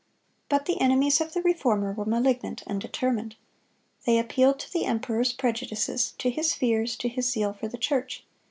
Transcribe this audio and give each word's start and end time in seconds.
But 0.49 0.65
the 0.65 0.81
enemies 0.81 1.21
of 1.21 1.33
the 1.33 1.43
Reformer 1.43 1.93
were 1.93 2.05
malignant 2.05 2.63
and 2.65 2.81
determined. 2.81 3.35
They 4.07 4.17
appealed 4.17 4.57
to 4.61 4.73
the 4.73 4.85
emperor's 4.85 5.31
prejudices, 5.31 6.15
to 6.17 6.31
his 6.31 6.55
fears, 6.55 6.95
to 6.95 7.07
his 7.07 7.29
zeal 7.29 7.53
for 7.53 7.67
the 7.67 7.77
church. 7.77 8.25